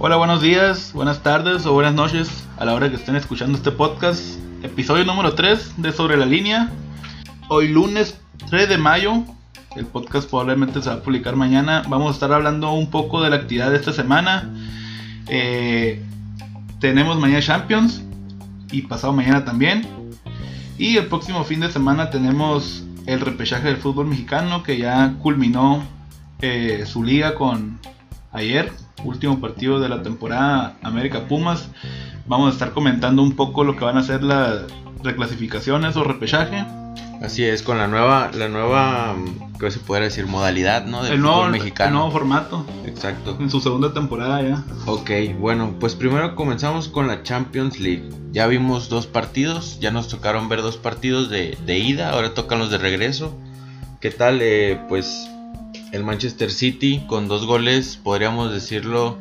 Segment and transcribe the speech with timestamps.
[0.00, 3.72] Hola, buenos días, buenas tardes o buenas noches a la hora que estén escuchando este
[3.72, 4.38] podcast.
[4.62, 6.70] Episodio número 3 de Sobre la Línea.
[7.48, 8.16] Hoy lunes
[8.48, 9.24] 3 de mayo.
[9.74, 11.82] El podcast probablemente se va a publicar mañana.
[11.88, 14.48] Vamos a estar hablando un poco de la actividad de esta semana.
[15.26, 16.00] Eh,
[16.78, 18.00] tenemos mañana Champions
[18.70, 19.84] y pasado mañana también.
[20.78, 25.82] Y el próximo fin de semana tenemos el repechaje del fútbol mexicano que ya culminó
[26.40, 27.80] eh, su liga con
[28.30, 28.72] ayer,
[29.04, 31.68] último partido de la temporada América Pumas.
[32.26, 34.62] Vamos a estar comentando un poco lo que van a ser las
[35.02, 36.64] reclasificaciones o repechaje.
[37.22, 39.16] Así es, con la nueva, la nueva,
[39.58, 40.26] ¿qué se puede decir?
[40.26, 41.02] Modalidad, ¿no?
[41.02, 41.88] Del el, nuevo, mexicano.
[41.88, 42.64] el nuevo formato.
[42.86, 43.36] Exacto.
[43.40, 44.62] En su segunda temporada ya.
[44.86, 48.08] Ok, bueno, pues primero comenzamos con la Champions League.
[48.30, 52.60] Ya vimos dos partidos, ya nos tocaron ver dos partidos de, de ida, ahora tocan
[52.60, 53.36] los de regreso.
[54.00, 54.38] ¿Qué tal?
[54.40, 55.28] Eh, pues
[55.92, 59.18] el Manchester City con dos goles, podríamos decirlo,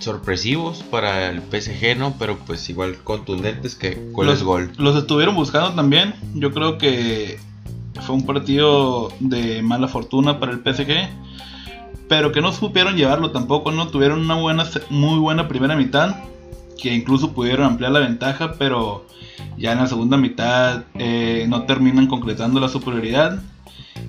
[0.00, 2.14] sorpresivos para el PSG, ¿no?
[2.18, 4.72] Pero pues igual contundentes que gol los, es gol.
[4.78, 6.14] Los estuvieron buscando también.
[6.34, 7.38] Yo creo que
[8.00, 11.08] fue un partido de mala fortuna para el PSG.
[12.08, 13.88] Pero que no supieron llevarlo tampoco, ¿no?
[13.88, 16.16] Tuvieron una buena, muy buena primera mitad.
[16.80, 19.06] Que incluso pudieron ampliar la ventaja, pero
[19.58, 23.40] ya en la segunda mitad eh, no terminan concretando la superioridad.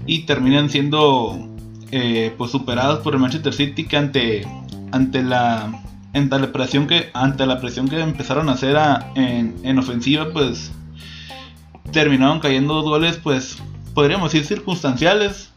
[0.08, 1.51] Y terminan siendo
[1.92, 4.48] eh, pues superados por el Manchester City que ante
[4.92, 5.82] ante la
[6.14, 8.78] ante presión que ante la presión que empezaron a hacer
[9.16, 10.72] en, ofensiva pues
[11.92, 13.58] terminaron cayendo dos goles pues
[13.94, 15.51] podríamos decir circunstanciales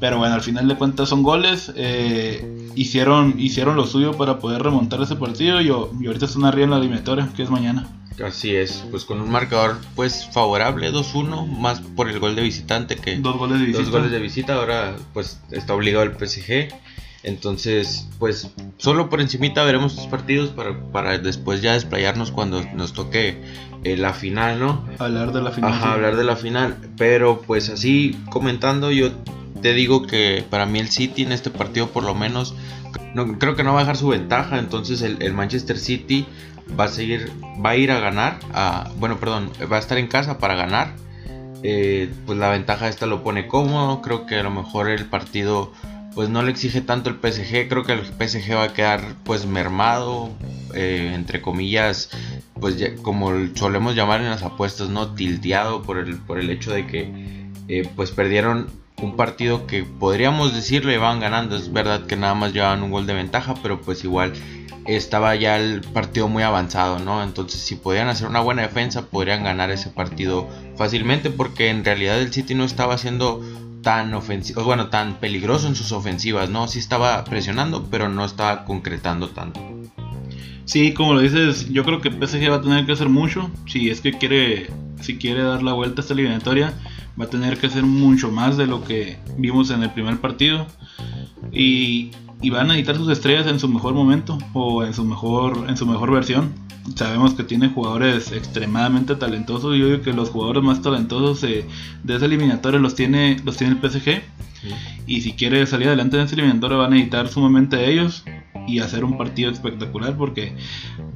[0.00, 4.62] pero bueno al final de cuentas son goles eh, hicieron hicieron lo suyo para poder
[4.62, 7.88] remontar ese partido y, y ahorita están arriba en la eliminatoria que es mañana
[8.24, 12.96] Así es, pues con un marcador pues favorable 2-1, más por el gol de visitante
[12.96, 13.82] que dos goles de visita.
[13.82, 16.68] Dos goles de visita, ahora pues está obligado el PSG.
[17.22, 22.94] Entonces, pues solo por encimita veremos estos partidos para, para después ya desplayarnos cuando nos
[22.94, 23.40] toque
[23.84, 24.86] eh, la final, ¿no?
[24.98, 25.72] Hablar de la final.
[25.72, 26.76] Ajá, hablar de la final.
[26.96, 29.10] Pero pues así comentando, yo
[29.60, 32.54] te digo que para mí el City en este partido por lo menos
[33.14, 34.58] no, creo que no va a dejar su ventaja.
[34.58, 36.26] Entonces el, Manchester City
[36.78, 37.30] va a seguir,
[37.64, 38.38] va a ir a ganar,
[38.98, 40.94] bueno, perdón, va a estar en casa para ganar.
[41.62, 45.72] Eh, pues la ventaja esta lo pone cómodo, creo que a lo mejor el partido
[46.14, 49.46] pues no le exige tanto el PSG, creo que el PSG va a quedar pues
[49.46, 50.30] mermado,
[50.74, 52.10] eh, entre comillas,
[52.58, 56.86] pues como solemos llamar en las apuestas, no tilteado por el, por el hecho de
[56.86, 57.12] que
[57.68, 58.68] eh, pues perdieron
[59.02, 63.06] un partido que podríamos decirle van ganando, es verdad que nada más llevaban un gol
[63.06, 64.32] de ventaja, pero pues igual
[64.86, 67.22] estaba ya el partido muy avanzado, ¿no?
[67.22, 72.20] Entonces, si podían hacer una buena defensa, podrían ganar ese partido fácilmente, porque en realidad
[72.20, 73.42] el City no estaba haciendo
[73.82, 76.68] tan ofensivo, bueno, tan peligroso en sus ofensivas, ¿no?
[76.68, 79.60] Sí estaba presionando, pero no estaba concretando tanto.
[80.70, 83.90] Sí, como lo dices, yo creo que PSG va a tener que hacer mucho si
[83.90, 84.70] es que quiere
[85.00, 86.74] si quiere dar la vuelta a esta eliminatoria,
[87.20, 90.68] va a tener que hacer mucho más de lo que vimos en el primer partido.
[91.50, 95.64] Y y van a editar sus estrellas en su mejor momento o en su mejor
[95.68, 96.52] en su mejor versión.
[96.94, 99.76] Sabemos que tiene jugadores extremadamente talentosos.
[99.76, 101.64] Yo digo que los jugadores más talentosos de
[102.06, 104.22] ese eliminatorio los tiene los tiene el PSG.
[105.08, 108.22] Y si quiere salir adelante en ese eliminatorio van a editar sumamente ellos
[108.66, 110.54] y hacer un partido espectacular porque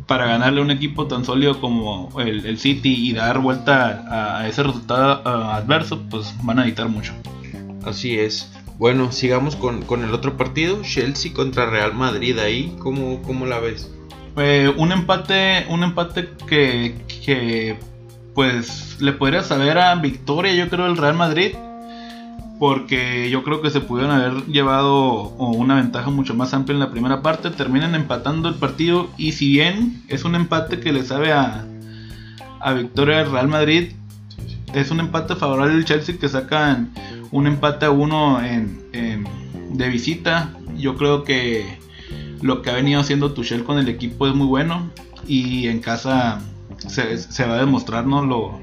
[0.06, 4.62] para ganarle a un equipo tan sólido como el, City y dar vuelta a, ese
[4.62, 7.12] resultado adverso, pues van a editar mucho.
[7.84, 8.50] Así es.
[8.78, 13.90] Bueno, sigamos con, el otro partido, Chelsea contra Real Madrid ahí, ¿cómo, cómo la ves?
[14.36, 17.78] Eh, un empate, un empate que, que
[18.34, 21.54] pues le podría saber a victoria, yo creo, el Real Madrid.
[22.64, 26.90] Porque yo creo que se pudieron haber llevado una ventaja mucho más amplia en la
[26.90, 27.50] primera parte.
[27.50, 29.10] Terminan empatando el partido.
[29.18, 31.66] Y si bien es un empate que le sabe a,
[32.60, 33.92] a victoria del Real Madrid,
[34.72, 36.90] es un empate favorable al Chelsea que sacan
[37.32, 40.50] un empate a uno en, de visita.
[40.78, 41.66] Yo creo que
[42.40, 44.88] lo que ha venido haciendo Tuchel con el equipo es muy bueno
[45.28, 46.40] y en casa
[46.78, 48.58] se, va a demostrar lo,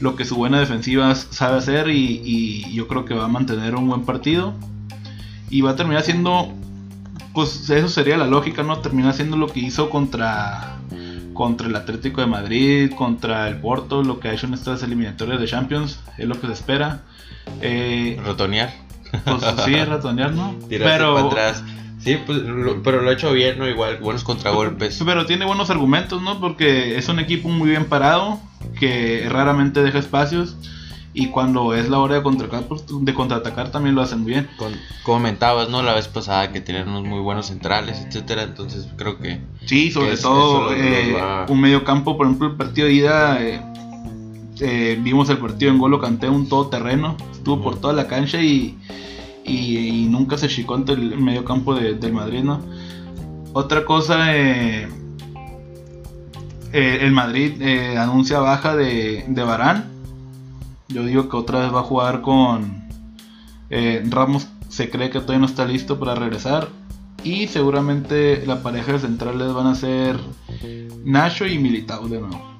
[0.00, 3.88] lo, que su buena defensiva sabe hacer y, yo creo que va a mantener un
[3.88, 4.54] buen partido
[5.50, 6.52] y va a terminar siendo
[7.32, 10.78] pues eso sería la lógica no terminar haciendo lo que hizo contra
[11.32, 15.40] contra el Atlético de Madrid contra el Porto lo que ha hecho en estas eliminatorias
[15.40, 17.02] de Champions es lo que se espera
[17.60, 18.72] eh, Rotonear.
[19.24, 20.56] Pues sí, ratonear, ¿no?
[20.68, 21.62] pero atrás.
[21.98, 22.40] Sí, pues,
[22.82, 23.68] pero lo ha hecho bien, ¿no?
[23.68, 25.00] Igual, buenos contragolpes.
[25.04, 26.38] Pero tiene buenos argumentos, ¿no?
[26.40, 28.40] Porque es un equipo muy bien parado,
[28.74, 30.56] que raramente deja espacios.
[31.16, 34.48] Y cuando es la hora de contraatacar, pues, de contraatacar también lo hacen muy bien.
[34.56, 34.72] Con,
[35.04, 35.80] comentabas, ¿no?
[35.80, 38.42] La vez pasada que tenían unos muy buenos centrales, etcétera.
[38.42, 39.40] Entonces creo que.
[39.64, 41.16] Sí, sobre todo eh,
[41.48, 43.40] un medio campo, por ejemplo, el partido de ida.
[43.40, 43.62] Eh,
[44.60, 47.16] eh, vimos el partido en Golo Canté, un todoterreno.
[47.30, 48.76] Estuvo por toda la cancha y,
[49.44, 52.60] y, nunca se chicó ante el medio campo del Madrid, ¿no?
[53.52, 54.36] Otra cosa.
[54.36, 54.88] Eh,
[56.74, 57.62] el Madrid
[57.96, 59.94] anuncia baja de, de Barán
[60.88, 62.84] yo digo que otra vez va a jugar con
[63.70, 64.48] eh, Ramos.
[64.68, 66.68] Se cree que todavía no está listo para regresar.
[67.22, 70.20] Y seguramente la pareja de centrales van a ser
[71.04, 72.58] Nacho y Militao de nuevo.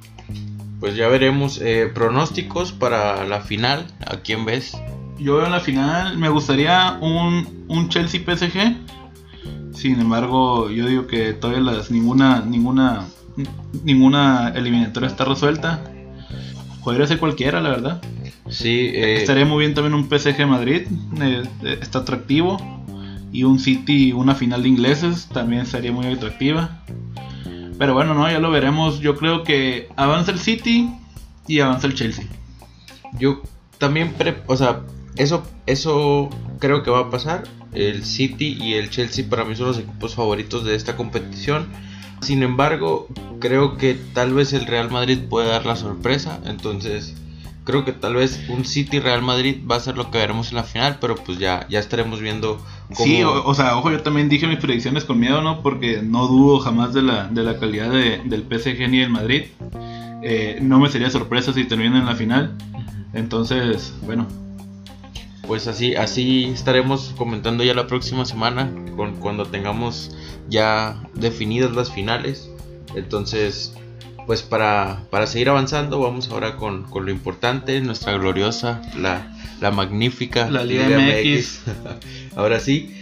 [0.81, 3.87] Pues ya veremos eh, pronósticos para la final.
[4.06, 4.76] ¿A quién ves?
[5.19, 8.76] Yo veo en la final, me gustaría un, un Chelsea PSG.
[9.75, 13.06] Sin embargo, yo digo que todavía las, ninguna, ninguna,
[13.83, 15.83] ninguna eliminatoria está resuelta.
[16.83, 18.03] Podría ser cualquiera, la verdad.
[18.51, 20.83] Sí, eh, estaría muy bien también un PSG Madrid,
[21.21, 22.59] eh, eh, está atractivo.
[23.33, 26.85] Y un City, una final de ingleses, también sería muy atractiva.
[27.79, 29.01] Pero bueno, no, ya lo veremos.
[29.01, 30.91] Yo creo que avanza el City
[31.49, 32.27] y avanza el Chelsea.
[33.19, 33.43] Yo
[33.79, 34.15] también,
[34.47, 34.83] o sea,
[35.17, 37.45] eso, eso creo que va a pasar.
[37.73, 41.67] El City y el Chelsea para mí son los equipos favoritos de esta competición.
[42.25, 43.06] Sin embargo,
[43.38, 46.41] creo que tal vez el Real Madrid puede dar la sorpresa.
[46.44, 47.15] Entonces,
[47.65, 50.56] creo que tal vez un City Real Madrid va a ser lo que veremos en
[50.56, 52.59] la final, pero pues ya, ya estaremos viendo
[52.94, 53.05] cómo...
[53.05, 55.62] Sí, o, sea, ojo, yo también dije mis predicciones con miedo, ¿no?
[55.62, 59.44] Porque no dudo jamás de la, de la calidad del PSG ni del Madrid.
[60.23, 62.56] Eh, no me sería sorpresa si terminan en la final.
[63.12, 64.26] Entonces, bueno.
[65.46, 70.17] Pues así, así estaremos comentando ya la próxima semana, con, cuando tengamos
[70.49, 72.50] ya definidas las finales.
[72.94, 73.75] Entonces,
[74.26, 80.64] pues para, seguir avanzando, vamos ahora con, lo importante, nuestra gloriosa, la, la magnífica la
[80.64, 81.62] Liga, MX.
[82.37, 82.94] ahora sí,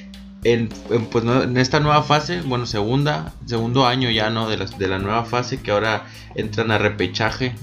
[0.45, 0.69] en,
[1.11, 4.49] pues, en esta nueva fase, bueno, segunda, segundo año ya, ¿no?
[4.49, 7.55] De la, de la nueva fase que ahora entran a repechaje.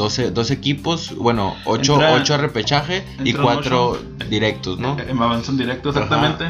[0.00, 3.98] 12, dos equipos, bueno, 8, a repechaje y 4
[4.30, 4.98] directos, ¿no?
[4.98, 6.46] En avanzan directos, exactamente.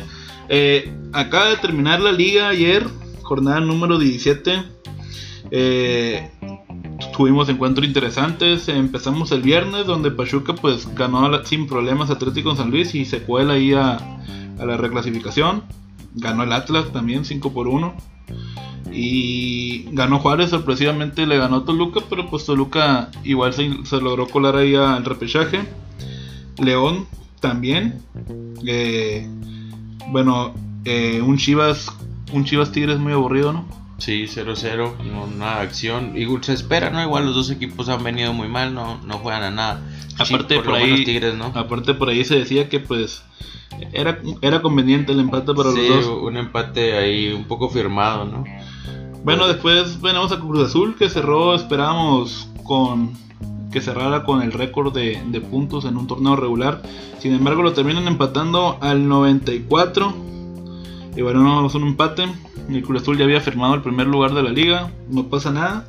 [0.49, 2.87] Eh, acaba de terminar la liga ayer,
[3.23, 4.62] jornada número 17
[5.50, 6.31] eh,
[7.17, 8.69] tuvimos encuentros interesantes.
[8.69, 13.55] Empezamos el viernes donde Pachuca pues ganó sin problemas Atlético San Luis y se cuela
[13.55, 13.99] ahí a,
[14.58, 15.64] la reclasificación.
[16.15, 17.95] Ganó el Atlas también 5 por 1.
[18.93, 24.75] Y ganó Juárez, sorpresivamente le ganó Toluca, pero pues Toluca igual se, logró colar ahí
[24.75, 25.61] al repechaje.
[26.59, 27.07] León
[27.41, 28.03] también.
[28.67, 29.29] Eh,
[30.09, 30.53] bueno,
[30.85, 31.91] eh, un Chivas
[32.33, 33.67] un Chivas Tigres muy aburrido, ¿no?
[33.99, 36.15] Sí, 0-0, no, nada de acción.
[36.17, 37.03] Y se espera, ¿no?
[37.03, 39.83] Igual los dos equipos han venido muy mal, no, no juegan a nada.
[40.19, 41.47] Aparte por, ahí, Tigres, ¿no?
[41.47, 43.23] aparte por ahí se decía que pues
[43.93, 46.06] era, era conveniente el empate para los dos.
[46.22, 48.44] un empate ahí un poco firmado, ¿no?
[49.25, 53.12] Bueno, después venimos a Cruz Azul que cerró, esperábamos con
[53.70, 56.82] que cerrara con el récord de, de puntos en un torneo regular.
[57.19, 60.14] Sin embargo, lo terminan empatando al 94.
[61.16, 62.25] Y bueno, no es un empate.
[62.69, 65.87] El Cruz Azul ya había firmado el primer lugar de la liga, no pasa nada.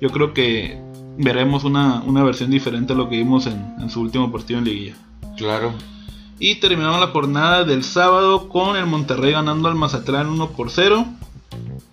[0.00, 0.80] Yo creo que
[1.18, 4.94] veremos una, versión diferente a lo que vimos en, su último partido en liguilla.
[5.36, 5.72] Claro.
[6.44, 11.06] Y terminamos la jornada del sábado con el Monterrey ganando al Mazatlán 1 por 0.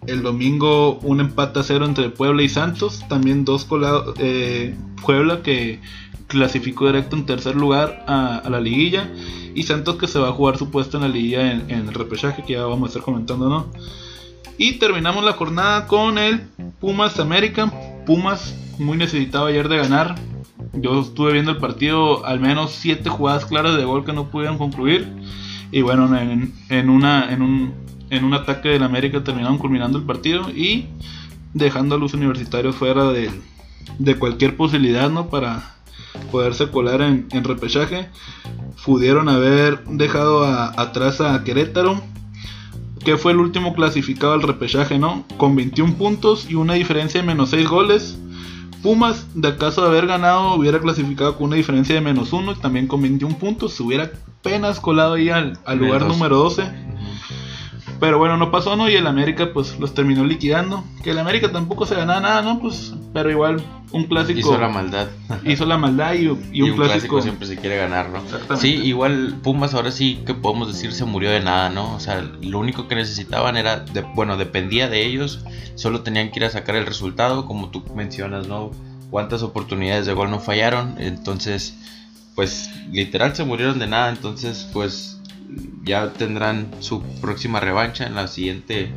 [0.08, 3.06] El domingo un empate a 0 entre Puebla y Santos.
[3.08, 4.16] También dos colados.
[4.18, 4.76] Eh,
[5.06, 5.80] Puebla que
[6.26, 9.14] clasificó directo en tercer lugar a, la liguilla.
[9.54, 11.94] Y Santos que se va a jugar su puesto en la liguilla en, en el
[11.94, 13.68] repechaje que ya vamos a estar comentando, ¿no?
[14.58, 16.42] Y terminamos la jornada con el
[16.80, 17.72] Pumas América.
[18.08, 20.16] Pumas muy necesitado ayer de ganar.
[20.74, 24.58] Yo estuve viendo el partido, al menos 7 jugadas claras de gol que no pudieron
[24.58, 25.08] concluir.
[25.72, 27.74] Y bueno, en, una, en, un,
[28.10, 30.88] en un ataque del América terminaron culminando el partido y
[31.54, 33.30] dejando a los universitarios fuera de,
[33.98, 35.30] de cualquier posibilidad ¿no?
[35.30, 35.76] para
[36.32, 38.10] poderse colar en, en repechaje.
[38.86, 42.02] Pudieron haber dejado atrás a Querétaro
[43.04, 45.26] que fue el último clasificado al repechaje, ¿no?
[45.38, 48.20] Con 21 puntos y una diferencia de menos 6 goles.
[48.82, 52.56] Pumas, de acaso de haber ganado, hubiera clasificado con una diferencia de menos 1 y
[52.56, 53.74] también con 21 puntos.
[53.74, 56.64] Se hubiera apenas colado ahí al, lugar número 12.
[58.00, 58.90] Pero bueno, no pasó, ¿no?
[58.90, 60.84] Y el América pues los terminó liquidando.
[61.04, 62.60] Que el América tampoco se ganaba nada, ¿no?
[62.60, 63.62] Pues, pero igual
[63.92, 64.40] un clásico.
[64.40, 65.08] Hizo la maldad.
[65.46, 68.58] hizo la maldad y, un, clásico, siempre se quiere ganar, ¿no?
[68.58, 71.96] Sí, igual Pumas ahora sí que podemos decir se murió de nada, ¿no?
[71.96, 73.86] O sea, lo único que necesitaban era,
[74.16, 75.44] bueno, dependía de ellos.
[75.76, 78.72] Solo tenían que ir a sacar el resultado, como tú mencionas, ¿no?
[79.10, 80.96] Cuántas oportunidades de gol no fallaron.
[81.00, 81.76] Entonces
[82.40, 85.19] pues literal se murieron de nada, entonces pues
[85.84, 88.92] ya tendrán su próxima revancha en la siguiente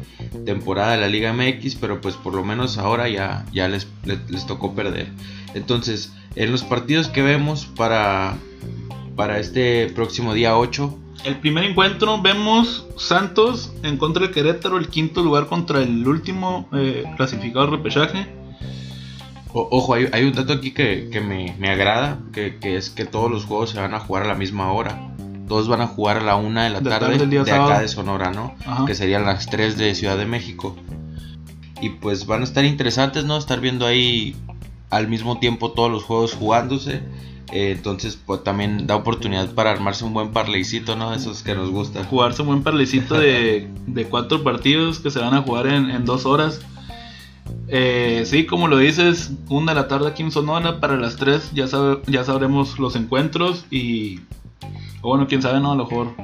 [0.45, 4.47] temporada de la Liga MX, pero pues por lo menos ahora ya, ya les, les,
[4.47, 5.09] tocó perder.
[5.55, 8.37] Entonces, en los partidos que vemos para,
[9.17, 14.89] para este próximo día 8, el primer encuentro vemos Santos en contra de Querétaro, el
[14.89, 18.27] quinto lugar contra el último eh, clasificado de repechaje.
[19.53, 23.79] ojo, hay, un dato aquí que, me, agrada, que, es que todos los juegos se
[23.79, 25.12] van a jugar a la misma hora.
[25.53, 28.55] Todos van a jugar a la una de la tarde, de, acá de Sonora, ¿no?
[28.87, 30.75] Que serían las 3 de Ciudad de México.
[31.83, 33.37] Y pues van a estar interesantes, ¿no?
[33.37, 34.35] Estar viendo ahí
[34.89, 37.03] al mismo tiempo todos los juegos jugándose.
[37.53, 41.13] Eh, entonces, pues también da oportunidad para armarse un buen parleycito, ¿no?
[41.13, 42.05] Esos que nos gustan.
[42.05, 46.25] Jugarse un buen parleycito de, de cuatro partidos que se van a jugar en, dos
[46.25, 46.63] horas.
[47.69, 51.51] Eh, sí, como lo dices, una de la tarde aquí en Sonora, para las tres
[51.53, 51.67] ya,
[52.07, 54.21] ya sabremos los encuentros y...
[55.03, 55.73] O bueno, quién sabe, ¿no?
[55.73, 56.15] A lo mejor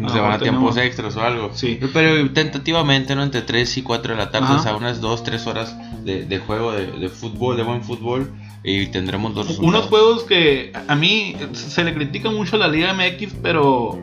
[0.00, 1.50] no se van a tiempos extras o algo.
[1.54, 1.78] Sí.
[1.92, 3.22] Pero tentativamente, ¿no?
[3.22, 6.38] Entre 3 y 4 de la tarde, o sea, unas 2, 3 horas de, de
[6.38, 8.32] juego de, de, fútbol, de buen fútbol
[8.62, 9.74] y tendremos dos resultados.
[9.74, 13.98] Unos juegos que a mí se le critica mucho a la Liga MX, pero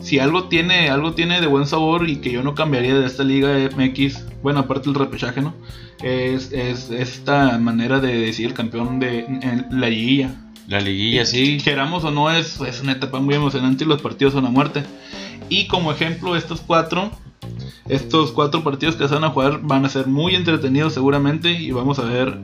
[0.00, 3.24] si algo tiene, algo tiene de buen sabor y que yo no cambiaría de esta
[3.24, 5.54] Liga MX, bueno, aparte del repechaje, ¿no?
[6.02, 9.26] Es, es esta manera de decir el campeón de
[9.70, 10.34] la liguilla.
[10.68, 11.58] La liguilla, sí.
[11.62, 14.84] Queramos o no, es, es una etapa muy emocionante y los partidos son a muerte.
[15.48, 17.10] Y como ejemplo, estos cuatro,
[17.88, 21.70] estos cuatro partidos que se van a jugar van a ser muy entretenidos seguramente y
[21.70, 22.38] vamos a ver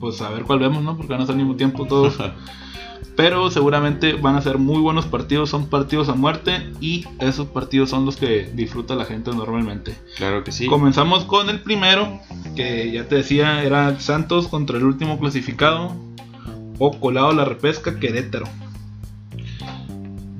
[0.00, 0.96] pues a ver cuál vemos, ¿no?
[0.96, 2.16] Porque van a ser al mismo tiempo todos.
[3.16, 7.90] Pero seguramente van a ser muy buenos partidos, son partidos a muerte y esos partidos
[7.90, 9.96] son los que disfruta la gente normalmente.
[10.16, 10.66] Claro que sí.
[10.66, 12.20] Comenzamos con el primero,
[12.54, 15.96] que ya te decía era Santos contra el último clasificado
[16.78, 18.46] o colado la repesca Querétaro.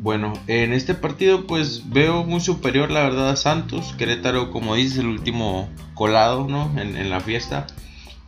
[0.01, 3.95] Bueno, en este partido pues veo muy superior la verdad a Santos.
[3.99, 6.73] Querétaro, como dices, el último colado, ¿no?
[6.81, 7.67] En, en la fiesta.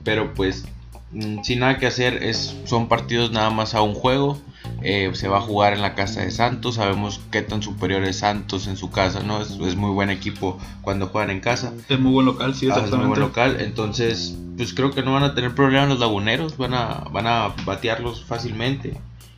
[0.02, 0.66] Pero pues
[1.12, 4.38] Mm, sin nada que hacer, es, son partidos nada más a un juego.
[4.82, 6.76] Eh, se va a jugar en la casa de Santos.
[6.76, 9.40] Sabemos qué tan superior es Santos en su casa, ¿no?
[9.40, 11.72] Es, muy buen equipo cuando juegan en casa.
[11.88, 12.96] Es muy buen local, sí, exactamente.
[12.96, 13.56] Ah, es muy buen local.
[13.60, 16.56] Entonces, pues creo que no van a tener problemas los laguneros.
[16.56, 18.96] Van a, van a batearlos fácilmente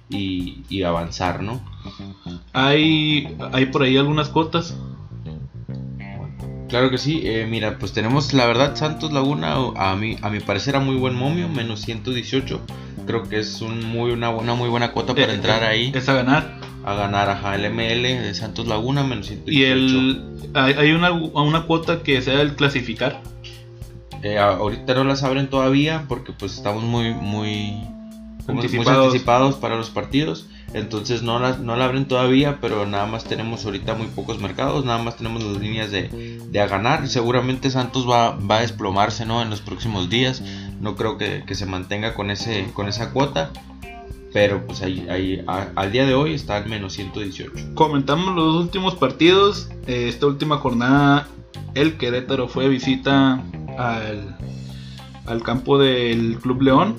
[0.08, 1.60] y, y avanzar, ¿no?
[2.52, 4.76] Hay, hay por ahí algunas cotas
[6.72, 10.40] Claro que sí, eh, mira, pues tenemos la verdad Santos Laguna, a mi, a mi
[10.40, 12.62] parecer a muy buen momio, menos 118.
[13.06, 15.92] Creo que es un muy, una, una muy buena cuota para eh, entrar ahí.
[15.94, 16.60] Es a ganar.
[16.84, 19.52] A ganar, ajá, el ML de Santos Laguna, menos 118.
[19.52, 20.22] ¿Y el,
[20.54, 23.22] hay una, una cuota que sea el clasificar?
[24.22, 27.84] Eh, ahorita no las abren todavía porque pues estamos muy, muy,
[28.46, 28.86] anticipados.
[28.86, 30.46] muy anticipados para los partidos.
[30.74, 34.86] Entonces no la, no la abren todavía, pero nada más tenemos ahorita muy pocos mercados,
[34.86, 37.08] nada más tenemos las líneas de, de a ganar.
[37.08, 39.42] Seguramente Santos va, va, a desplomarse ¿no?
[39.42, 40.42] en los próximos días.
[40.82, 43.50] No creo que, que, se mantenga con, ese, con esa cuota.
[44.34, 47.74] Pero pues ahí, ahí al día de hoy está al menos 118.
[47.74, 49.70] Comentamos los últimos partidos.
[49.86, 51.28] Eh, esta última jornada
[51.74, 53.42] el Querétaro fue visita
[53.78, 54.36] al,
[55.26, 56.96] al campo del Club León.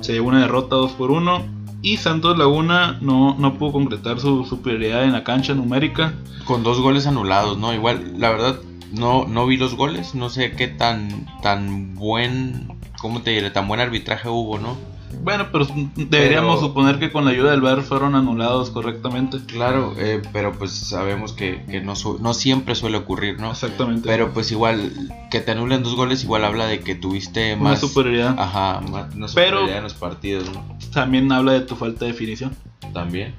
[0.00, 1.54] Se llevó una derrota 2 por 1
[1.84, 6.14] y Santos Laguna no, no pudo concretar su superioridad en la cancha numérica.
[6.46, 7.72] Con dos goles anulados, ¿no?
[7.74, 8.56] Igual, la verdad,
[8.94, 12.68] no, no vi los goles, no sé qué tan, tan buen,
[13.00, 13.50] ¿cómo te diré?
[13.50, 14.76] Tan buen arbitraje hubo, ¿no?
[15.22, 19.38] Bueno, pero deberíamos suponer que con la ayuda del VAR fueron anulados correctamente.
[19.46, 23.52] Claro, eh, pero pues sabemos que, no, no, siempre suele ocurrir, ¿no?
[23.52, 24.08] Exactamente.
[24.08, 24.92] Pero pues igual,
[25.30, 27.80] que te anulen dos goles igual habla de que tuviste más...
[27.80, 28.34] superioridad.
[28.38, 30.64] Ajá, más, una superioridad en los partidos, ¿no?
[30.92, 32.54] También habla de tu falta de definición.
[32.92, 33.34] También.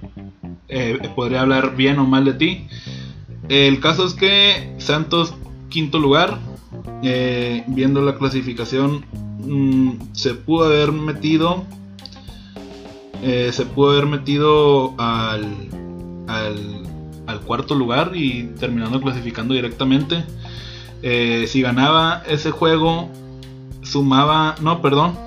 [0.67, 2.67] Eh, podría hablar bien o mal de ti.
[3.49, 5.33] El caso es que Santos,
[5.69, 6.39] quinto lugar,
[7.03, 9.05] eh, viendo la clasificación
[9.45, 11.65] Mm, se pudo haber metido.
[13.21, 15.69] Eh, se pudo haber metido al,
[16.27, 20.23] al, cuarto lugar y terminando clasificando directamente.
[21.03, 23.09] Eh, si ganaba ese juego,
[23.83, 24.55] sumaba.
[24.61, 25.17] No, perdón,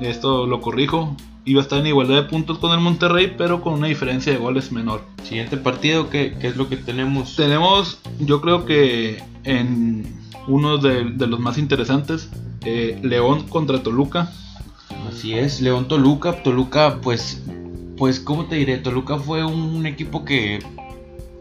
[0.00, 1.16] esto lo corrijo.
[1.48, 4.38] Iba a estar en igualdad de puntos con el Monterrey, pero con una diferencia de
[4.38, 5.00] goles menor.
[5.22, 7.36] Siguiente partido, ¿qué, es lo que tenemos?
[7.36, 10.04] Tenemos, yo creo que en
[10.46, 12.28] uno de los más interesantes,
[12.66, 14.30] eh, León contra Toluca.
[15.08, 16.42] Así es, León Toluca.
[16.42, 17.42] Toluca, pues,
[17.96, 18.76] pues, ¿cómo te diré?
[18.76, 20.58] Toluca fue un equipo que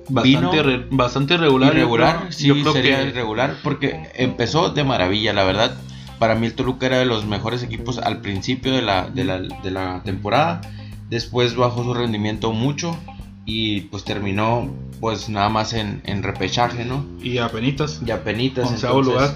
[0.07, 1.73] bastante, bastante irregular.
[1.73, 3.09] Irregular, sí, yo creo sería que...
[3.09, 5.77] irregular porque empezó de maravilla, la verdad.
[6.19, 9.39] Para mí el Toluca era de los mejores equipos al principio de la, de la,
[9.39, 10.61] de la temporada.
[11.09, 12.97] Después bajó su rendimiento mucho
[13.45, 17.05] y pues terminó pues nada más en, en repechaje, ¿no?
[17.21, 18.01] Y a penitas.
[18.05, 18.69] Y a penitas.
[18.69, 19.35] Onceavo lugar.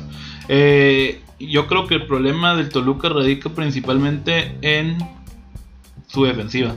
[0.49, 4.97] Eh, yo creo que el problema del Toluca radica principalmente en
[6.07, 6.75] su defensiva.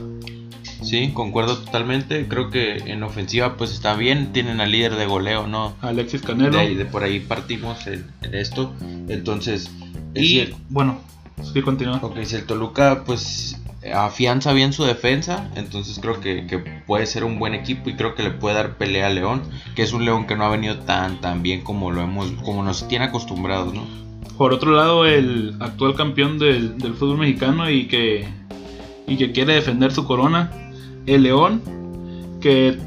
[0.81, 2.27] Sí, concuerdo totalmente.
[2.27, 4.31] Creo que en ofensiva pues está bien.
[4.33, 5.73] Tienen al líder de goleo, ¿no?
[5.81, 6.57] Alexis Canelo.
[6.57, 8.73] De, de por ahí partimos en, en esto.
[9.09, 10.99] Entonces, es y bueno,
[11.53, 11.99] sí, continúa.
[12.01, 13.61] Ok, si el Toluca pues
[13.93, 18.15] afianza bien su defensa, entonces creo que, que puede ser un buen equipo y creo
[18.15, 19.43] que le puede dar pelea a León,
[19.75, 22.63] que es un León que no ha venido tan tan bien como lo hemos, como
[22.63, 23.83] nos tiene acostumbrados, ¿no?
[24.37, 28.27] Por otro lado, el actual campeón del, del fútbol mexicano y que,
[29.07, 30.51] y que quiere defender su corona,
[31.05, 31.61] el León,
[32.41, 32.77] que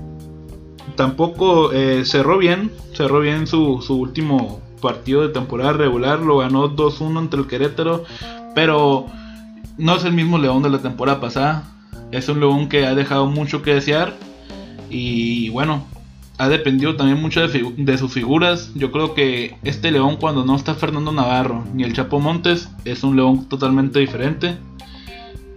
[0.96, 6.74] tampoco eh, cerró bien, cerró bien su, su último partido de temporada regular, lo ganó
[6.74, 8.04] 2-1 entre el Querétaro,
[8.54, 9.06] pero
[9.76, 11.64] no es el mismo León de la temporada pasada,
[12.10, 14.14] es un León que ha dejado mucho que desear
[14.90, 15.84] y bueno,
[16.38, 18.72] ha dependido también mucho de, de sus figuras.
[18.74, 23.02] Yo creo que este León cuando no está Fernando Navarro ni el Chapo Montes es
[23.02, 24.56] un León totalmente diferente.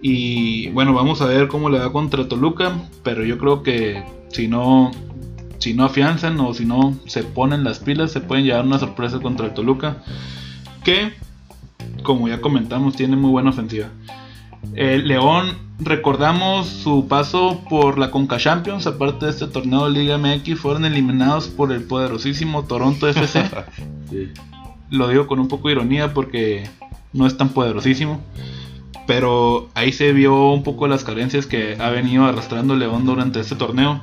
[0.01, 2.74] Y bueno, vamos a ver cómo le va contra Toluca,
[3.04, 4.92] pero yo creo que si no
[5.62, 9.20] si no afianzan o si no se ponen las pilas se pueden llevar una sorpresa
[9.20, 10.03] contra el Toluca
[10.84, 11.13] que
[12.03, 13.88] como ya comentamos tiene muy buena ofensiva.
[14.75, 20.18] El León, recordamos su paso por la Conca Champions, aparte de este torneo de Liga
[20.18, 23.44] MX, fueron eliminados por el poderosísimo Toronto FC.
[24.89, 26.70] Lo digo con un poco de ironía porque
[27.13, 28.22] no es tan poderosísimo.
[29.08, 33.56] Pero ahí se vio un poco las carencias que ha venido arrastrando León durante este
[33.56, 34.00] torneo.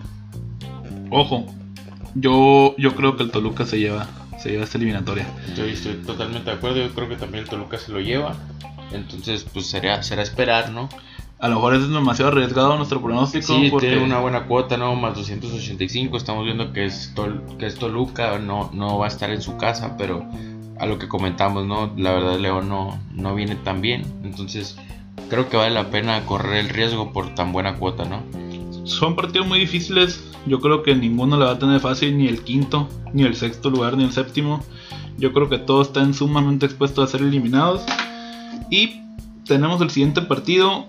[1.10, 1.46] Ojo,
[2.14, 4.06] yo, yo creo que el Toluca se lleva,
[4.38, 5.26] se lleva esta eliminatoria.
[5.46, 8.34] Estoy, estoy totalmente de acuerdo, yo creo que también el Toluca se lo lleva,
[8.92, 10.88] entonces pues será, será esperar, ¿no?
[11.40, 13.46] A lo mejor es demasiado arriesgado nuestro pronóstico.
[13.46, 14.96] Sí, porque tiene una buena cuota, ¿no?
[14.96, 16.16] Más 285.
[16.16, 19.56] Estamos viendo que es, Tol- que es Toluca, no, no va a estar en su
[19.56, 20.26] casa, pero
[20.80, 21.92] a lo que comentamos, ¿no?
[21.96, 24.02] La verdad, León no, no viene tan bien.
[24.24, 24.76] Entonces,
[25.30, 28.22] creo que vale la pena correr el riesgo por tan buena cuota, ¿no?
[28.88, 30.24] Son partidos muy difíciles.
[30.46, 33.70] Yo creo que ninguno le va a tener fácil, ni el quinto, ni el sexto
[33.70, 34.64] lugar, ni el séptimo.
[35.18, 37.82] Yo creo que todos están sumamente expuestos a ser eliminados.
[38.70, 39.00] Y
[39.44, 40.86] tenemos el siguiente partido,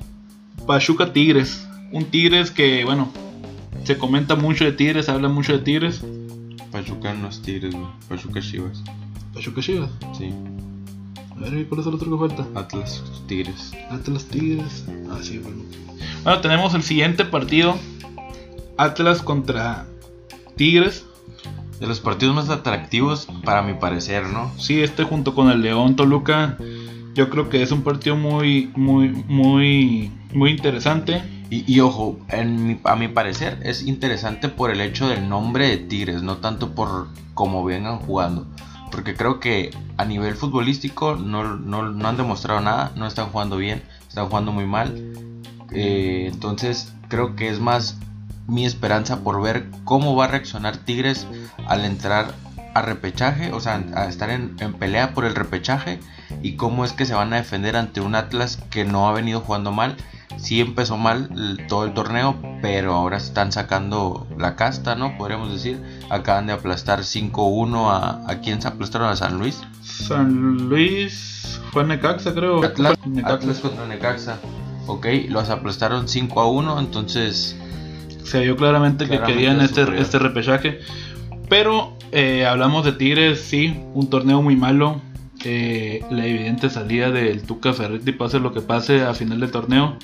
[0.66, 1.68] Pachuca Tigres.
[1.92, 3.12] Un Tigres que, bueno,
[3.84, 6.04] se comenta mucho de Tigres, se habla mucho de Tigres.
[6.72, 7.88] Pachuca no es Tigres, güey.
[8.08, 8.84] Pachuca Chivas.
[9.34, 9.90] Pachuca Chivas.
[10.18, 10.32] Sí.
[11.39, 12.60] A ver, ¿cuál es el otro que falta?
[12.60, 13.71] Atlas Tigres.
[13.89, 14.86] Atlas Tigres.
[15.10, 15.63] Ah, sí, bueno.
[16.23, 17.78] Bueno, tenemos el siguiente partido.
[18.78, 19.86] Atlas contra
[20.56, 21.06] Tigres.
[21.80, 24.52] De los partidos más atractivos, para mi parecer, ¿no?
[24.58, 26.58] Sí, este junto con el León Toluca,
[27.15, 31.23] yo creo que es un partido muy, muy, muy, muy interesante.
[31.49, 35.69] Y, y ojo, en mi- a mi parecer es interesante por el hecho del nombre
[35.69, 38.45] de Tigres, no tanto por cómo vengan jugando.
[38.91, 43.58] Porque creo que a nivel futbolístico no, no- no han demostrado nada, no están jugando
[43.58, 44.95] bien, están jugando muy mal.
[45.71, 47.97] Eh, entonces creo que es más
[48.47, 51.28] mi esperanza por ver cómo va a reaccionar Tigres
[51.67, 52.34] al entrar
[52.73, 55.99] a repechaje, o sea, a estar en, en pelea por el repechaje
[56.41, 59.41] y cómo es que se van a defender ante un Atlas que no ha venido
[59.41, 59.95] jugando mal.
[60.38, 65.18] Sí empezó mal el- todo el torneo, pero ahora están sacando la casta, ¿no?
[65.18, 65.82] Podríamos decir.
[66.10, 68.24] Acaban de aplastar 5-1 a...
[68.32, 69.10] ¿A quién se aplastaron?
[69.10, 69.62] ¿A San Luis?
[69.84, 72.63] San Luis fue Necaxa, creo.
[72.63, 73.36] Atlas, Fue Necaxa.
[73.36, 74.38] Atlas contra Necaxa.
[74.88, 77.56] Ok, los aplastaron 5 a 1, entonces
[78.24, 80.02] Se vio claramente, que querían este, superior.
[80.02, 80.80] este repechaje.
[81.50, 85.02] Pero eh, hablamos de Tigres, sí, un torneo muy malo.
[85.45, 89.97] Eh, la evidente salida del Tuca Ferretti, pase lo que pase a final del torneo.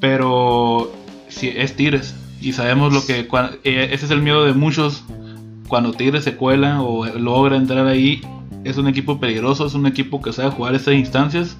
[0.00, 0.92] Pero
[1.28, 2.14] sí, es Tigres.
[2.40, 3.20] Y sabemos lo que.
[3.64, 5.04] eh, ese es el miedo de muchos.
[5.68, 8.20] Cuando Tigres se cuela o logra entrar ahí,
[8.64, 11.56] es un equipo peligroso, es un equipo que sabe jugar estas instancias.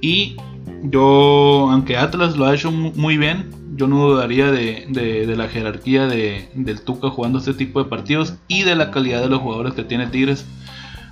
[0.00, 0.36] Y
[0.82, 5.36] yo, aunque Atlas lo ha hecho mu- muy bien, yo no dudaría de, de- de
[5.36, 9.28] la jerarquía de, del Tuca jugando este tipo de partidos y de la calidad de
[9.30, 10.44] los jugadores que tiene Tigres.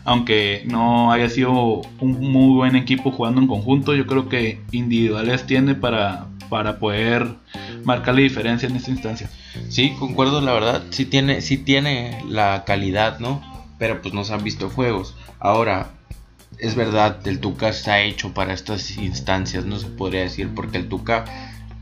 [0.05, 5.47] Aunque no haya sido un muy buen equipo jugando en conjunto, yo creo que individuales
[5.47, 7.29] tiene para, para poder
[7.85, 9.31] marcar la diferencia en esta instancia.
[9.69, 13.43] sí, concuerdo, la verdad, sí tiene, sí tiene la calidad, ¿no?
[13.79, 15.15] Pero pues no se han visto juegos.
[15.39, 15.91] Ahora,
[16.59, 20.89] es verdad, el Tuca está hecho para estas instancias, no se podría decir, porque el
[20.89, 21.25] Tuca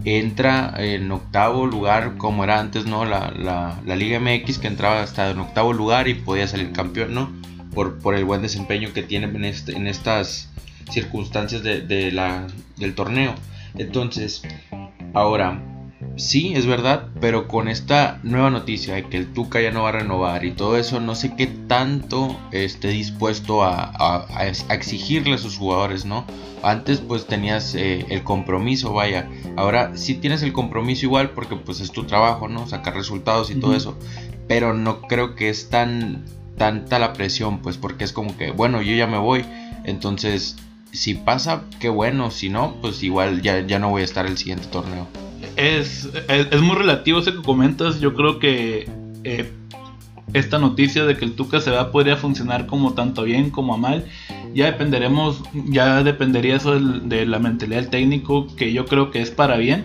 [0.05, 3.05] entra en octavo lugar, como era antes, ¿no?
[3.05, 7.15] La, la, la Liga MX, que entraba hasta en octavo lugar y podía salir campeón,
[7.15, 7.31] ¿no?
[7.75, 10.49] Por, por el buen desempeño que tiene en, este- en estas
[10.91, 13.35] circunstancias de, de la, del torneo.
[13.77, 14.43] Entonces,
[15.13, 15.61] Ahora,
[16.17, 19.89] sí, es verdad, pero con esta nueva noticia de que el Tuca ya no va
[19.89, 24.27] a renovar y todo eso, no sé qué tanto esté dispuesto a,
[24.71, 26.25] exigirle a sus jugadores, ¿no?
[26.63, 29.29] Antes pues tenías eh, el compromiso, vaya.
[29.57, 32.69] Ahora sí tienes el compromiso igual porque pues es tu trabajo, ¿no?
[32.69, 33.99] Sacar resultados y todo eso.
[34.47, 36.25] Pero no creo que es tan
[36.61, 39.45] tanta la presión, pues porque es como que, bueno, yo ya me voy.
[39.85, 40.57] Entonces,
[40.93, 42.31] si pasa, qué bueno.
[42.31, 45.09] Si no, pues igual ya, ya no voy a estar el siguiente torneo
[45.57, 48.01] es, es, muy relativo eso que comentas.
[48.01, 48.89] Yo creo que
[49.25, 49.53] eh,
[50.33, 53.77] esta noticia de que el Tuca se va podría funcionar como tanto bien como a
[53.77, 54.05] mal.
[54.55, 59.31] Ya dependeremos, ya dependería eso de, la mentalidad del técnico, que yo creo que es
[59.31, 59.85] para bien,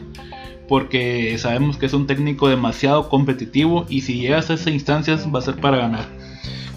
[0.67, 5.39] porque sabemos que es un técnico demasiado competitivo y si llegas a esas instancias va
[5.39, 6.07] a ser para ganar.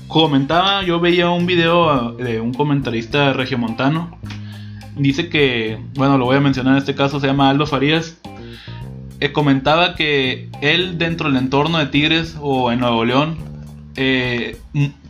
[0.09, 4.19] Comentaba, yo veía un video de un comentarista regiomontano.
[4.97, 8.19] Dice que, bueno, lo voy a mencionar en este caso, se llama Aldo Farías
[9.21, 13.37] eh, comentaba que él dentro del entorno de Tigres o en Nuevo León,
[13.97, 14.57] eh,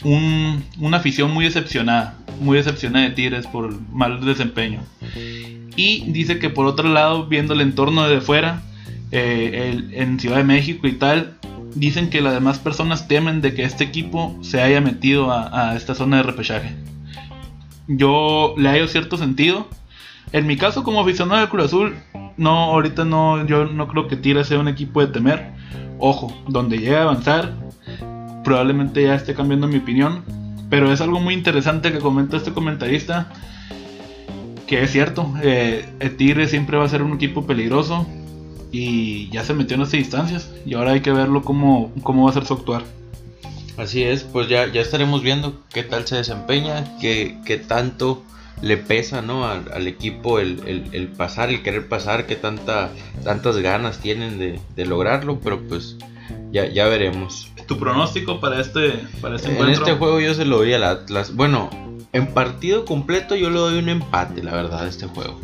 [0.02, 4.80] una afición muy decepcionada, muy decepcionada de Tigres por mal desempeño.
[5.76, 8.62] Y dice que por otro lado, viendo el entorno de fuera,
[9.10, 11.36] eh, en Ciudad de México y tal,
[11.74, 15.94] dicen que las demás personas temen de que este equipo se haya metido a, esta
[15.94, 16.74] zona de repechaje.
[17.86, 19.68] Yo le hallo cierto sentido.
[20.32, 21.96] En mi caso, como aficionado del Cruz Azul,
[22.36, 25.52] no, ahorita no, yo no creo que Tigres sea un equipo de temer.
[25.98, 27.54] Ojo, donde llegue a avanzar,
[28.44, 30.22] probablemente ya esté cambiando mi opinión.
[30.68, 33.32] Pero es algo muy interesante que comenta este comentarista.
[34.66, 38.06] Que es cierto, eh, Tigre siempre va a ser un equipo peligroso.
[38.70, 40.50] Y ya se metió en estas instancias.
[40.66, 42.82] Y ahora hay que verlo cómo, cómo va a ser su actuar.
[43.76, 48.24] Así es, pues ya, ya estaremos viendo qué tal se desempeña, qué, qué tanto
[48.60, 49.46] le pesa ¿no?
[49.46, 52.90] al, equipo el, pasar, el querer pasar, que tanta,
[53.24, 55.96] tantas ganas tienen de, lograrlo, pero pues
[56.50, 57.52] ya, ya veremos.
[57.66, 61.34] ¿Tu pronóstico para este, para este En este juego yo se lo doy al Atlas.
[61.34, 61.70] Bueno,
[62.12, 65.40] en partido completo yo le doy un empate, la verdad, a este juego.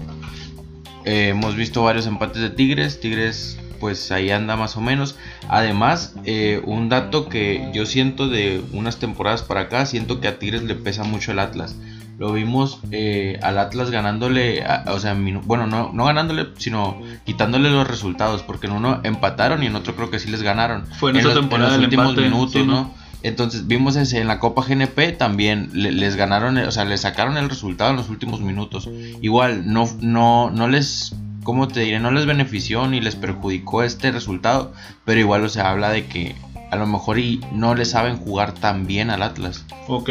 [1.04, 3.00] Eh, hemos visto varios empates de Tigres.
[3.00, 5.16] Tigres, pues ahí anda más o menos.
[5.48, 10.38] Además, eh, un dato que yo siento de unas temporadas para acá, siento que a
[10.38, 11.76] Tigres le pesa mucho el Atlas.
[12.16, 17.88] Lo vimos eh, al Atlas ganándole, o sea, bueno, no, no ganándole, sino quitándole los
[17.88, 20.86] resultados, porque en uno empataron y en otro creo que sí les ganaron.
[20.86, 22.94] Fue en, esa temporada los últimos minutos, ¿no?
[23.24, 27.48] Entonces vimos ese en la Copa GNP también les ganaron, o sea, les sacaron el
[27.48, 28.88] resultado en los últimos minutos.
[29.22, 32.00] Igual no no no les ¿cómo te diré?
[32.00, 34.74] No les benefició ni les perjudicó este resultado,
[35.06, 36.36] pero igual o sea, habla de que
[36.70, 39.64] a lo mejor y no le saben jugar tan bien al Atlas.
[39.88, 40.10] Ok.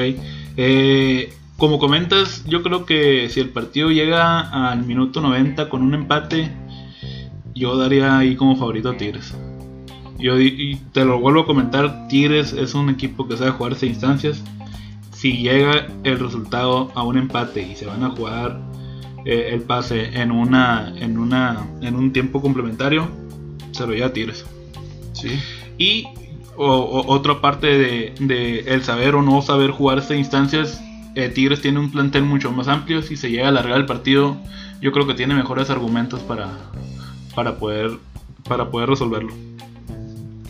[0.58, 5.94] Eh, como comentas, yo creo que si el partido llega al minuto 90 con un
[5.94, 6.52] empate,
[7.54, 9.36] yo daría ahí como favorito a Tigres.
[10.24, 14.42] Yo y te lo vuelvo a comentar, Tigres es un equipo que sabe jugarse instancias.
[15.12, 18.58] Si llega el resultado a un empate y se van a jugar
[19.26, 23.10] eh, el pase en una en una en un tiempo complementario,
[23.72, 24.46] se lo lleva a Tigres.
[25.12, 25.38] Sí.
[25.78, 26.06] Y
[26.56, 30.82] otra parte de, de el saber o no saber jugarse instancias
[31.16, 33.02] eh, Tigres tiene un plantel mucho más amplio.
[33.02, 34.38] Si se llega a alargar el partido,
[34.80, 36.50] yo creo que tiene mejores argumentos para,
[37.36, 37.92] para, poder,
[38.48, 39.34] para poder resolverlo.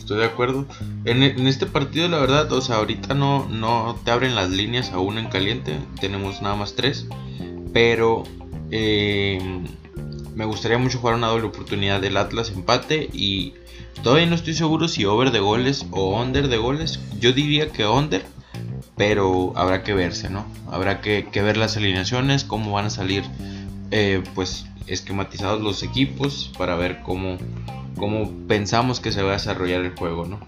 [0.04, 0.66] Estoy de acuerdo.
[1.06, 5.16] En, este partido, la verdad, o sea, ahorita no, no te abren las líneas aún
[5.16, 5.78] en caliente.
[5.98, 7.06] Tenemos nada más tres.
[7.72, 8.24] Pero
[8.70, 9.40] eh,
[10.34, 13.08] me gustaría mucho jugar una doble oportunidad del Atlas empate.
[13.14, 13.54] Y
[14.02, 17.00] todavía no estoy seguro si over de goles o under de goles.
[17.18, 18.26] Yo diría que under
[18.98, 20.46] pero habrá que verse, ¿no?
[20.70, 23.24] Habrá que, ver las alineaciones, cómo van a salir,
[23.90, 27.38] eh, pues, esquematizados los equipos para ver cómo,
[27.96, 30.40] cómo pensamos que se va a desarrollar el juego, ¿no?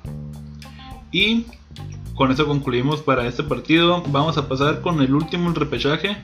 [1.13, 1.47] Y
[2.15, 4.03] con eso concluimos para este partido.
[4.09, 6.17] Vamos a pasar con el último el repechaje,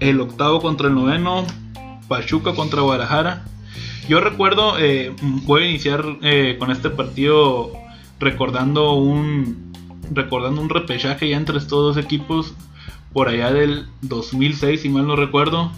[0.00, 1.46] el octavo contra el noveno,
[2.08, 3.44] Pachuca contra Guadalajara.
[4.08, 7.72] Yo recuerdo, eh, voy a iniciar eh, con este partido
[8.18, 9.72] recordando un,
[10.10, 12.54] recordando un repechaje ya entre estos dos equipos
[13.12, 15.70] por allá del 2006, si mal no recuerdo.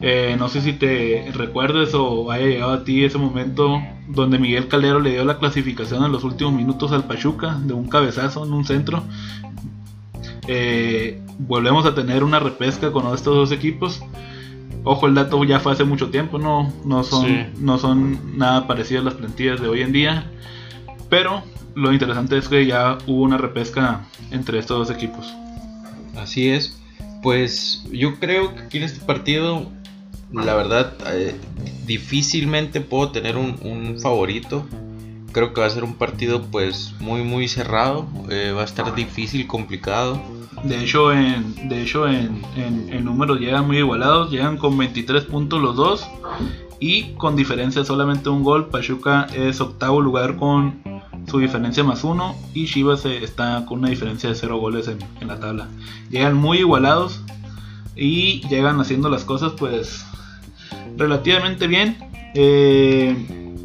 [0.00, 4.68] Eh, no sé si te recuerdes o haya llegado a ti ese momento donde Miguel
[4.68, 8.52] Calero le dio la clasificación en los últimos minutos al Pachuca de un cabezazo en
[8.52, 9.04] un centro.
[10.48, 14.02] Eh, volvemos a tener una repesca con estos dos equipos.
[14.84, 19.04] Ojo, el dato ya fue hace mucho tiempo, no, no, son, no son nada parecidas
[19.04, 20.30] las plantillas de hoy en día.
[21.08, 21.44] Pero
[21.76, 25.32] lo interesante es que ya hubo una repesca entre estos dos equipos.
[26.16, 26.81] Así es.
[27.22, 29.70] Pues yo creo que aquí en este partido
[30.32, 31.34] la verdad, eh,
[31.86, 34.64] difícilmente puedo tener un, favorito.
[35.32, 38.94] Creo que va a ser un partido pues muy muy cerrado, eh, va a estar
[38.94, 40.20] difícil, complicado.
[40.64, 45.60] De hecho, en, de hecho en, en, números llegan muy igualados, llegan con 23 puntos
[45.60, 46.06] los dos
[46.78, 48.68] y con diferencia solamente un gol.
[48.68, 50.82] Pachuca es octavo lugar con
[51.26, 55.28] su diferencia más uno y Chivas está con una diferencia de cero goles en, en
[55.28, 55.68] la tabla.
[56.10, 57.20] Llegan muy igualados
[57.96, 60.04] y llegan haciendo las cosas pues
[60.96, 61.96] relativamente bien.
[62.34, 63.16] Eh,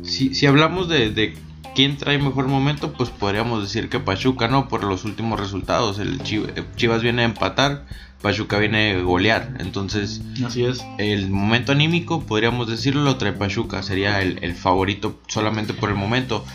[0.03, 1.35] si, hablamos de,
[1.75, 4.67] quién trae mejor momento, pues podríamos decir que Pachuca, ¿no?
[4.67, 5.99] Por los últimos resultados.
[5.99, 7.85] El Chivas viene a empatar,
[8.21, 9.55] Pachuca viene a golear.
[9.59, 10.83] Entonces, así es.
[10.97, 13.83] El momento anímico, podríamos decirlo, lo trae Pachuca.
[13.83, 16.45] Sería el, favorito solamente por el momento.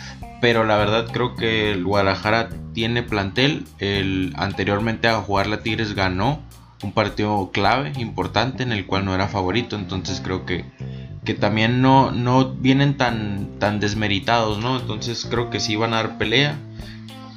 [0.43, 3.65] Pero la verdad creo que el Guadalajara tiene plantel.
[3.79, 6.41] El, anteriormente a jugar la Tigres ganó
[6.83, 9.77] un partido clave, importante, en el cual no era favorito.
[9.77, 10.65] Entonces creo que,
[11.25, 14.81] que también no, no vienen tan, tan desmeritados, ¿no?
[14.81, 16.59] Entonces creo que sí van a dar pelea.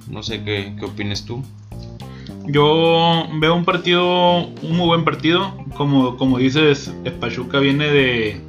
[0.09, 1.43] No sé qué, qué opines tú.
[2.47, 5.55] Yo veo un partido, un muy buen partido.
[5.77, 8.41] Como, como dices, Pachuca viene de,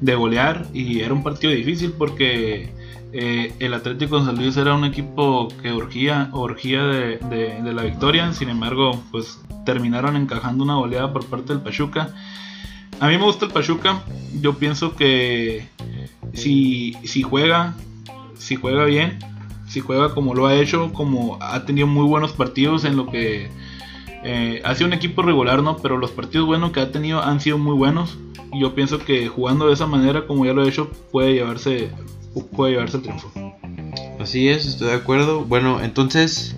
[0.00, 2.77] de golear y era un partido difícil porque
[3.12, 8.32] eh, el Atlético de San Luis era un equipo que urgía, urgía de, la victoria.
[8.32, 12.14] Sin embargo, pues terminaron encajando una goleada por parte del Pachuca.
[13.00, 14.02] A mí me gusta el Pachuca.
[14.40, 15.68] Yo pienso que
[16.34, 17.74] si, si juega,
[18.36, 19.18] si juega bien,
[19.68, 23.48] si juega como lo ha hecho, como ha tenido muy buenos partidos en lo que
[24.24, 25.76] eh, ha sido un equipo regular, ¿no?
[25.76, 28.18] Pero los partidos buenos que ha tenido han sido muy buenos.
[28.52, 31.90] Y yo pienso que jugando de esa manera, como ya lo he hecho, puede llevarse,
[32.52, 33.54] puede llevarse el triunfo.
[34.18, 35.44] Así es, estoy de acuerdo.
[35.44, 36.56] Bueno, entonces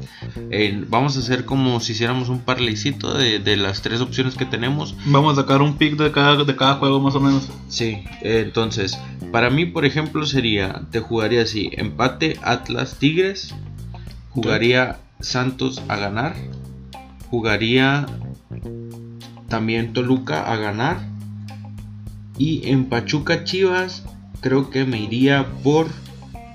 [0.50, 4.96] eh, vamos a hacer como si hiciéramos un parleycito de, las tres opciones que tenemos.
[5.06, 7.48] Vamos a sacar un pick de cada, de cada juego más o menos.
[7.68, 8.98] Sí, entonces,
[9.30, 13.54] para mí, por ejemplo, sería, te jugaría así, empate Atlas Tigres,
[14.30, 16.35] jugaría Santos a ganar,
[17.30, 18.06] jugaría
[19.48, 21.11] también Toluca a ganar
[22.38, 24.04] y en Pachuca Chivas
[24.40, 25.88] creo que me iría por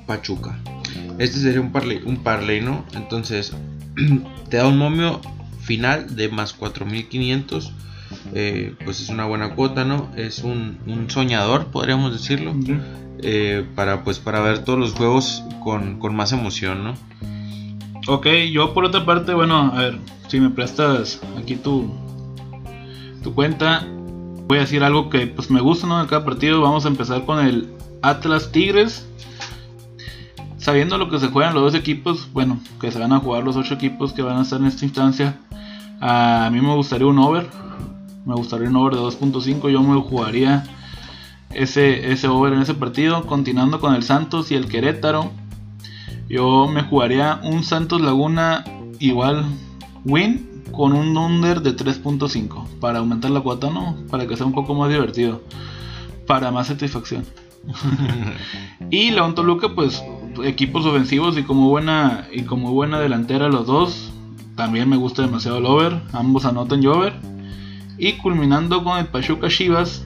[0.06, 0.58] Pachuca.
[1.18, 2.84] Este sería un parley, un parley, ¿no?
[2.94, 3.54] Entonces,
[4.50, 5.22] te da un momio
[5.62, 7.74] final de más 4500.
[8.34, 10.10] Eh, pues es una buena cuota, ¿no?
[10.16, 12.54] Es un, soñador, podríamos decirlo.
[13.20, 16.94] Eh, para, pues, para ver todos los juegos con, más emoción, ¿no?
[18.08, 21.92] Ok, yo por otra parte, bueno, a ver, si me prestas aquí tu,
[23.24, 23.88] tu cuenta,
[24.48, 26.00] voy a decir algo que pues me gusta, ¿no?
[26.02, 27.75] De cada partido, vamos a empezar con el
[28.06, 29.08] Atlas Tigres.
[30.58, 33.56] Sabiendo lo que se juegan los dos equipos, bueno, que se van a jugar los
[33.56, 35.40] ocho equipos que van a estar en esta instancia,
[36.00, 37.48] a mí me gustaría un over,
[38.26, 40.64] me gustaría un over de 2.5, yo me jugaría
[41.52, 45.32] ese, ese over en ese partido, continuando con el Santos y el Querétaro,
[46.28, 48.64] yo me jugaría un Santos Laguna
[49.00, 49.46] igual
[50.04, 54.54] win con un under de 3.5 para aumentar la cuota, no, para que sea un
[54.54, 55.44] poco más divertido,
[56.26, 57.24] para más satisfacción.
[58.90, 60.04] y la Toluca, pues
[60.44, 64.12] equipos ofensivos y como buena y como buena delantera los dos.
[64.56, 66.02] También me gusta demasiado el over.
[66.14, 67.14] Ambos anotan y.
[67.98, 70.06] Y culminando con el Pachuca Chivas.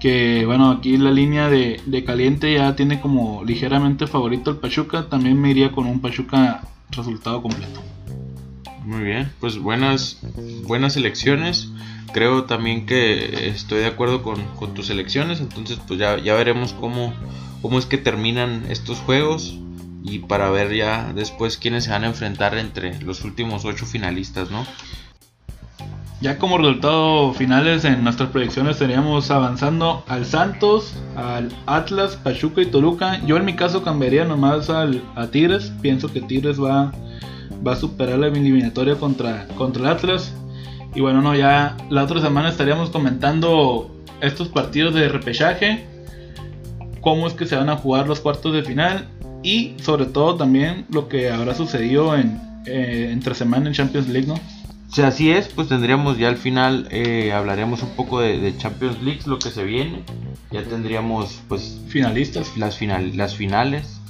[0.00, 5.08] Que bueno, aquí la línea de, caliente ya tiene como ligeramente favorito el Pachuca.
[5.08, 7.82] También me iría con un Pachuca resultado completo.
[8.84, 10.18] Muy bien, pues buenas,
[10.66, 11.70] buenas elecciones.
[12.12, 15.40] Creo también que estoy de acuerdo con, tus elecciones.
[15.40, 17.12] Entonces pues ya, veremos cómo,
[17.78, 19.58] es que terminan estos juegos
[20.02, 24.50] y para ver ya después quiénes se van a enfrentar entre los últimos ocho finalistas,
[24.50, 24.64] ¿no?
[26.20, 32.66] Ya como resultado finales en nuestras predicciones estaríamos avanzando al Santos, al Atlas, Pachuca y
[32.66, 33.24] Toluca.
[33.24, 35.72] Yo en mi caso cambiaría nomás al, a Tigres.
[35.80, 36.90] Pienso que Tigres va,
[37.64, 40.34] va a superar la eliminatoria contra, contra el Atlas.
[40.94, 45.86] Y bueno, no, ya la otra semana estaríamos comentando estos partidos de repechaje
[47.00, 49.08] cómo es que se van a jugar los cuartos de final
[49.42, 54.26] y sobre todo también lo que habrá sucedido en eh, entre semana en Champions League,
[54.26, 54.38] ¿no?
[54.92, 59.20] Si así es, pues tendríamos ya al final, eh, hablaremos un poco de, Champions League,
[59.26, 60.02] lo que se viene.
[60.50, 62.56] Ya tendríamos, pues, finalistas.
[62.56, 64.00] Las, final, las finales,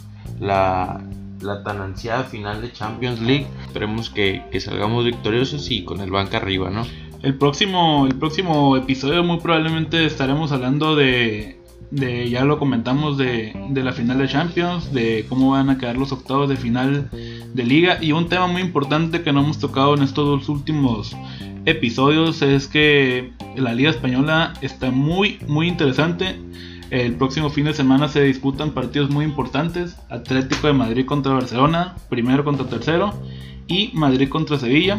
[0.40, 1.00] la,
[1.40, 3.46] la tan ansiada final de Champions League.
[3.66, 6.86] Esperemos que, que, salgamos victoriosos y con el banca arriba, ¿no?
[7.22, 11.58] El próximo, el próximo episodio muy probablemente estaremos hablando de
[11.90, 15.96] de ya lo comentamos de, de, la final de Champions, de cómo van a quedar
[15.96, 19.94] los octavos de final de liga y un tema muy importante que no hemos tocado
[19.94, 21.16] en estos dos últimos
[21.64, 26.38] episodios es que la liga española está muy muy interesante.
[26.90, 29.96] El próximo fin de semana se disputan partidos muy importantes.
[30.08, 33.12] Atlético de Madrid contra Barcelona, primero contra tercero,
[33.66, 34.98] y Madrid contra Sevilla.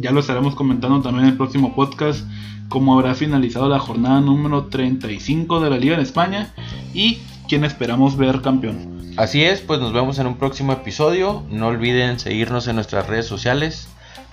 [0.00, 2.24] Ya lo estaremos comentando también en el próximo podcast
[2.68, 6.54] cómo habrá finalizado la jornada número 35 de la Liga en España
[6.92, 7.18] y
[7.48, 9.12] quién esperamos ver campeón.
[9.16, 11.42] Así es, pues nos vemos en un próximo episodio.
[11.50, 13.88] No olviden seguirnos en nuestras redes sociales.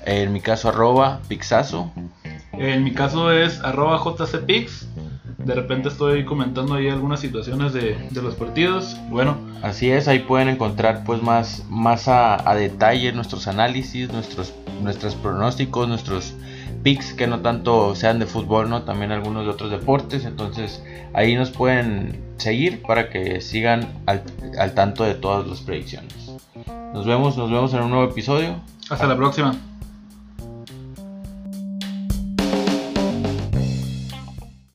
[0.05, 1.91] En mi caso arroba Pixazo.
[2.61, 4.87] En mi caso es arroba JCPix.
[5.39, 8.97] De repente estoy comentando ahí algunas situaciones de, los partidos.
[9.09, 9.35] Bueno.
[9.63, 15.15] Así es, ahí pueden encontrar pues más, más a, a detalle nuestros análisis, nuestros, nuestros
[15.15, 16.35] pronósticos, nuestros
[16.83, 18.83] picks que no tanto sean de fútbol, ¿no?
[18.83, 20.25] También algunos de otros deportes.
[20.25, 24.21] Entonces ahí nos pueden seguir para que sigan al,
[24.59, 26.13] al tanto de todas las predicciones.
[26.93, 28.61] Nos vemos, nos vemos en un nuevo episodio.
[28.87, 29.55] Hasta la próxima.